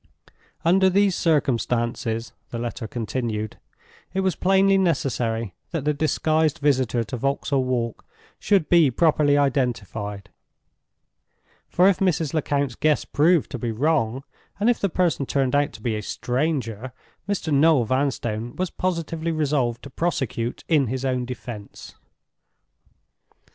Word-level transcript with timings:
Under 0.65 0.89
these 0.89 1.13
circumstances 1.15 2.33
(the 2.49 2.57
letter 2.57 2.87
continued) 2.87 3.59
it 4.15 4.21
was 4.21 4.35
plainly 4.35 4.75
necessary 4.75 5.53
that 5.69 5.85
the 5.85 5.93
disguised 5.93 6.57
visitor 6.57 7.03
to 7.03 7.17
Vauxhall 7.17 7.63
Walk 7.63 8.03
should 8.39 8.67
be 8.67 8.89
properly 8.89 9.37
identified; 9.37 10.31
for 11.69 11.87
if 11.87 11.99
Mrs. 11.99 12.33
Lecount's 12.33 12.73
guess 12.73 13.05
proved 13.05 13.51
to 13.51 13.59
be 13.59 13.71
wrong, 13.71 14.23
and 14.59 14.71
if 14.71 14.79
the 14.79 14.89
person 14.89 15.27
turned 15.27 15.53
out 15.55 15.71
to 15.73 15.83
be 15.83 15.95
a 15.95 16.01
stranger, 16.01 16.93
Mr. 17.29 17.53
Noel 17.53 17.85
Vanstone 17.85 18.55
was 18.55 18.71
positively 18.71 19.31
resolved 19.31 19.83
to 19.83 19.91
prosecute 19.91 20.63
in 20.67 20.87
his 20.87 21.05
own 21.05 21.25
defense. 21.25 21.93